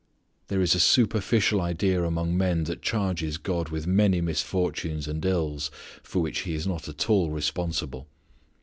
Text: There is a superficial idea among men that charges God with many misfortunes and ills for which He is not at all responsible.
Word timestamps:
There 0.47 0.61
is 0.61 0.73
a 0.73 0.79
superficial 0.79 1.61
idea 1.61 2.03
among 2.03 2.35
men 2.35 2.63
that 2.63 2.81
charges 2.81 3.37
God 3.37 3.69
with 3.69 3.85
many 3.85 4.19
misfortunes 4.19 5.07
and 5.07 5.23
ills 5.23 5.69
for 6.01 6.23
which 6.23 6.39
He 6.39 6.55
is 6.55 6.65
not 6.65 6.89
at 6.89 7.07
all 7.07 7.29
responsible. 7.29 8.07